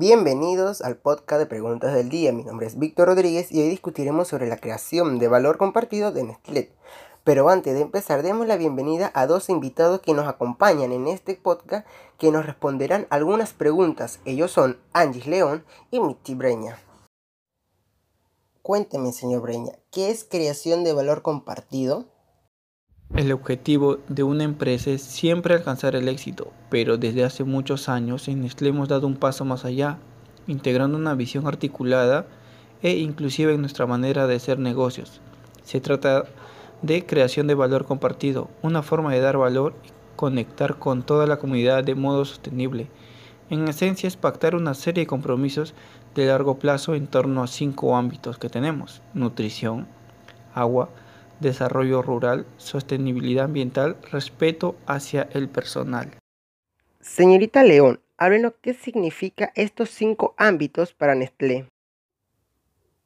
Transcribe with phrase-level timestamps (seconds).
[0.00, 2.32] Bienvenidos al podcast de preguntas del día.
[2.32, 6.22] Mi nombre es Víctor Rodríguez y hoy discutiremos sobre la creación de valor compartido de
[6.22, 6.72] Nestlé.
[7.24, 11.34] Pero antes de empezar, demos la bienvenida a dos invitados que nos acompañan en este
[11.34, 11.84] podcast
[12.16, 14.20] que nos responderán algunas preguntas.
[14.24, 16.78] Ellos son Angie León y Mitty Breña.
[18.62, 22.06] Cuénteme, señor Breña, ¿qué es creación de valor compartido?
[23.16, 28.28] El objetivo de una empresa es siempre alcanzar el éxito, pero desde hace muchos años
[28.28, 29.98] en Nestlé hemos dado un paso más allá,
[30.46, 32.26] integrando una visión articulada
[32.82, 35.22] e inclusiva en nuestra manera de hacer negocios.
[35.62, 36.24] Se trata
[36.82, 41.38] de creación de valor compartido, una forma de dar valor y conectar con toda la
[41.38, 42.88] comunidad de modo sostenible.
[43.48, 45.72] En esencia es pactar una serie de compromisos
[46.14, 49.86] de largo plazo en torno a cinco ámbitos que tenemos, nutrición,
[50.54, 50.90] agua,
[51.40, 56.10] desarrollo rural, sostenibilidad ambiental, respeto hacia el personal.
[57.00, 61.68] Señorita León, háblenos qué significa estos cinco ámbitos para Nestlé.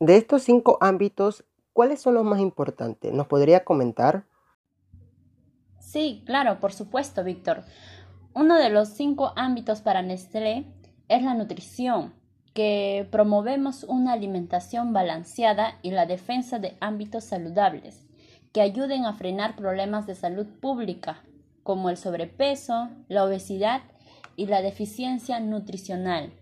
[0.00, 3.12] De estos cinco ámbitos, ¿cuáles son los más importantes?
[3.12, 4.24] ¿Nos podría comentar?
[5.78, 7.62] Sí, claro, por supuesto, Víctor.
[8.34, 10.66] Uno de los cinco ámbitos para Nestlé
[11.08, 12.14] es la nutrición,
[12.52, 18.03] que promovemos una alimentación balanceada y la defensa de ámbitos saludables
[18.54, 21.22] que ayuden a frenar problemas de salud pública
[21.64, 23.82] como el sobrepeso, la obesidad
[24.36, 26.32] y la deficiencia nutricional.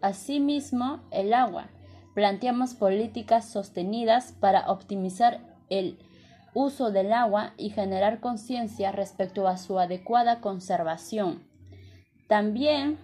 [0.00, 1.68] Asimismo, el agua.
[2.14, 5.96] Planteamos políticas sostenidas para optimizar el
[6.54, 11.44] uso del agua y generar conciencia respecto a su adecuada conservación.
[12.26, 12.98] También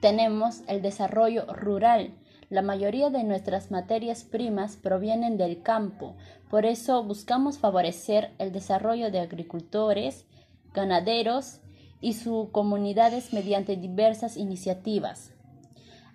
[0.00, 2.14] tenemos el desarrollo rural,
[2.54, 6.14] la mayoría de nuestras materias primas provienen del campo,
[6.48, 10.24] por eso buscamos favorecer el desarrollo de agricultores,
[10.72, 11.58] ganaderos
[12.00, 15.32] y sus comunidades mediante diversas iniciativas.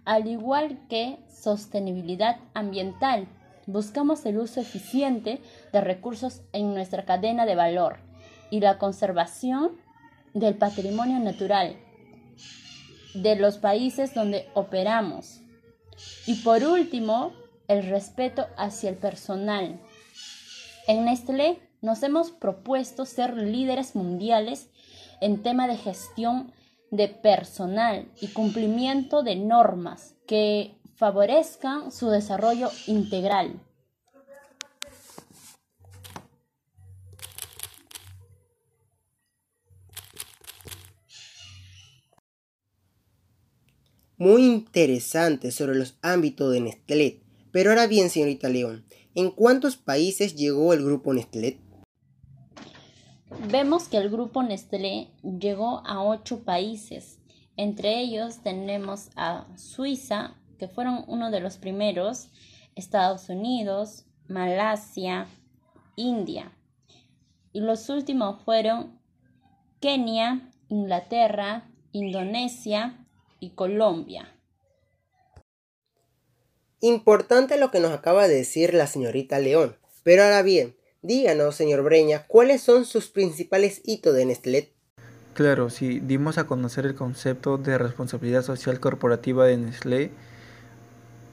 [0.05, 3.27] Al igual que sostenibilidad ambiental,
[3.67, 5.41] buscamos el uso eficiente
[5.73, 7.97] de recursos en nuestra cadena de valor
[8.49, 9.71] y la conservación
[10.33, 11.75] del patrimonio natural
[13.13, 15.41] de los países donde operamos.
[16.25, 17.33] Y por último,
[17.67, 19.79] el respeto hacia el personal.
[20.87, 24.69] En Nestlé nos hemos propuesto ser líderes mundiales
[25.21, 26.51] en tema de gestión
[26.91, 33.61] de personal y cumplimiento de normas que favorezcan su desarrollo integral.
[44.19, 47.21] Muy interesante sobre los ámbitos de Nestlé.
[47.51, 48.85] Pero ahora bien, señorita León,
[49.15, 51.57] ¿en cuántos países llegó el grupo Nestlé?
[53.49, 57.19] Vemos que el grupo Nestlé llegó a ocho países.
[57.55, 62.27] Entre ellos tenemos a Suiza, que fueron uno de los primeros,
[62.75, 65.27] Estados Unidos, Malasia,
[65.95, 66.51] India.
[67.53, 68.99] Y los últimos fueron
[69.79, 73.05] Kenia, Inglaterra, Indonesia,
[73.39, 74.35] y Colombia.
[76.81, 79.75] Importante lo que nos acaba de decir la señorita León.
[80.03, 84.73] Pero ahora bien, díganos, señor Breña, ¿cuáles son sus principales hitos de Nestlé?
[85.33, 90.11] Claro, si dimos a conocer el concepto de responsabilidad social corporativa de Nestlé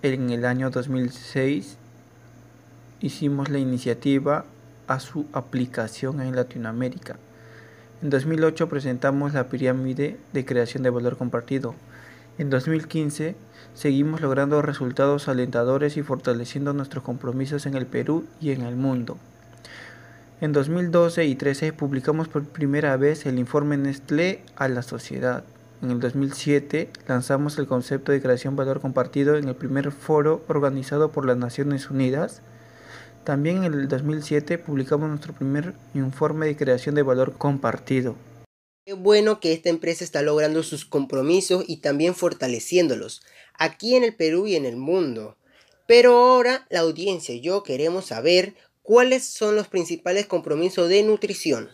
[0.03, 1.77] en el año 2006.
[3.01, 4.45] Hicimos la iniciativa
[4.87, 7.17] a su aplicación en Latinoamérica.
[8.03, 11.75] En 2008 presentamos la pirámide de creación de valor compartido,
[12.39, 13.35] en 2015
[13.75, 19.19] seguimos logrando resultados alentadores y fortaleciendo nuestros compromisos en el Perú y en el mundo.
[20.41, 25.45] En 2012 y 2013 publicamos por primera vez el informe Nestlé a la sociedad.
[25.83, 31.11] En el 2007 lanzamos el concepto de creación valor compartido en el primer foro organizado
[31.11, 32.43] por las Naciones Unidas.
[33.25, 38.15] También en el 2007 publicamos nuestro primer informe de creación de valor compartido.
[38.87, 43.21] Qué bueno que esta empresa está logrando sus compromisos y también fortaleciéndolos,
[43.59, 45.37] aquí en el Perú y en el mundo.
[45.89, 51.69] Pero ahora la audiencia y yo queremos saber cuáles son los principales compromisos de nutrición.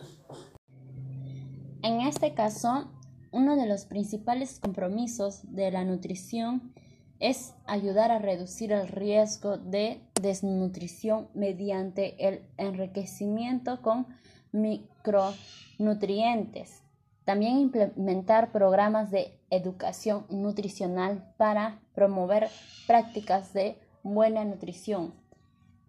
[1.83, 2.91] En este caso,
[3.31, 6.73] uno de los principales compromisos de la nutrición
[7.19, 14.07] es ayudar a reducir el riesgo de desnutrición mediante el enriquecimiento con
[14.51, 16.82] micronutrientes
[17.25, 22.49] también implementar programas de educación nutricional para promover
[22.87, 25.13] prácticas de buena nutrición.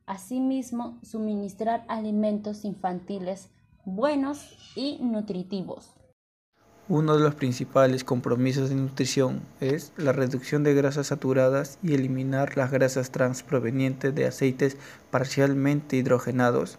[0.06, 3.50] Asimismo, suministrar alimentos infantiles
[3.84, 5.94] buenos y nutritivos.
[6.86, 12.58] Uno de los principales compromisos de nutrición es la reducción de grasas saturadas y eliminar
[12.58, 14.76] las grasas trans provenientes de aceites
[15.10, 16.78] parcialmente hidrogenados,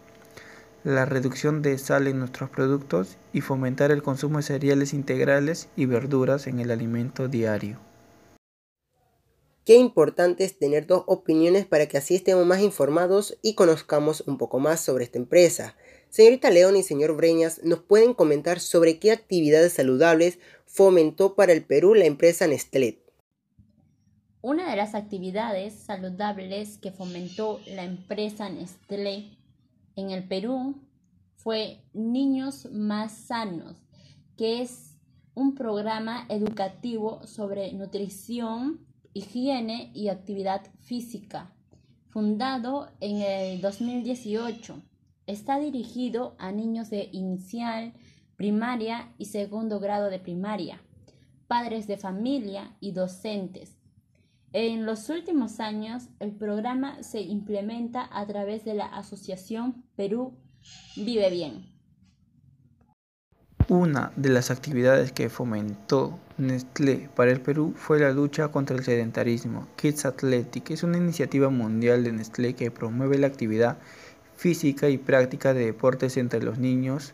[0.85, 5.87] la reducción de sal en nuestros productos y fomentar el consumo de cereales integrales y
[5.87, 7.79] verduras en el alimento diario.
[9.65, 14.37] Qué importante es tener dos opiniones para que así estemos más informados y conozcamos un
[14.37, 15.75] poco más sobre esta empresa.
[16.09, 21.63] Señorita León y señor Breñas, ¿nos pueden comentar sobre qué actividades saludables fomentó para el
[21.63, 22.99] Perú la empresa Nestlé?
[24.43, 29.31] Una de las actividades saludables que fomentó la empresa Nestlé
[29.95, 30.75] en el Perú
[31.35, 33.77] fue Niños Más Sanos,
[34.37, 34.97] que es
[35.35, 41.53] un programa educativo sobre nutrición, higiene y actividad física,
[42.09, 44.81] fundado en el 2018.
[45.27, 47.93] Está dirigido a niños de inicial,
[48.37, 50.81] primaria y segundo grado de primaria,
[51.47, 53.74] padres de familia y docentes.
[54.57, 60.33] En los últimos años, el programa se implementa a través de la Asociación Perú
[60.95, 61.65] Vive Bien.
[63.67, 68.85] Una de las actividades que fomentó Nestlé para el Perú fue la lucha contra el
[68.85, 69.67] sedentarismo.
[69.75, 73.77] Kids Athletic es una iniciativa mundial de Nestlé que promueve la actividad
[74.37, 77.11] física y práctica de deportes entre los niños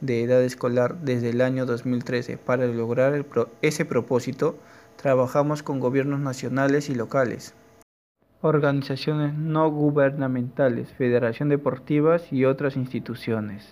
[0.00, 2.38] de edad escolar desde el año 2013.
[2.38, 3.26] Para lograr
[3.60, 4.56] ese propósito,
[5.02, 7.54] trabajamos con gobiernos nacionales y locales,
[8.40, 13.64] organizaciones no gubernamentales, federación deportivas y otras instituciones.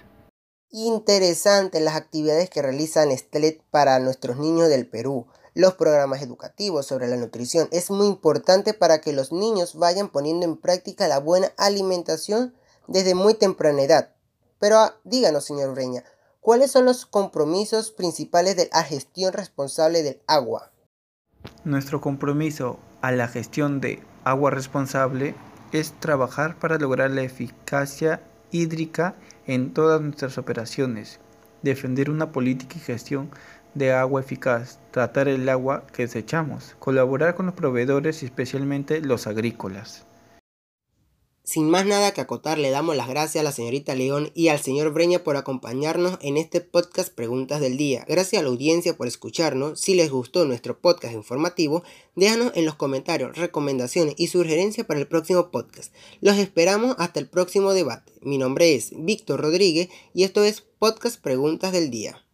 [0.71, 5.29] Interesante las actividades que realiza Nestlé para nuestros niños del Perú.
[5.55, 10.47] Los programas educativos sobre la nutrición es muy importante para que los niños vayan poniendo
[10.47, 12.55] en práctica la buena alimentación
[12.88, 14.11] desde muy temprana edad.
[14.59, 16.05] Pero ah, díganos, señor Ureña,
[16.41, 20.71] ¿cuáles son los compromisos principales de la gestión responsable del agua?
[21.65, 25.35] Nuestro compromiso a la gestión de agua responsable
[25.73, 29.15] es trabajar para lograr la eficacia hídrica
[29.47, 31.21] en todas nuestras operaciones,
[31.61, 33.29] defender una política y gestión
[33.75, 39.27] de agua eficaz, tratar el agua que desechamos, colaborar con los proveedores y especialmente los
[39.27, 40.07] agrícolas.
[41.50, 44.61] Sin más nada que acotar, le damos las gracias a la señorita León y al
[44.61, 48.05] señor Breña por acompañarnos en este podcast Preguntas del Día.
[48.08, 49.81] Gracias a la audiencia por escucharnos.
[49.81, 51.82] Si les gustó nuestro podcast informativo,
[52.14, 55.93] déjanos en los comentarios recomendaciones y sugerencias para el próximo podcast.
[56.20, 58.12] Los esperamos hasta el próximo debate.
[58.23, 62.25] Mi nombre es Víctor Rodríguez y esto es Podcast Preguntas del Día.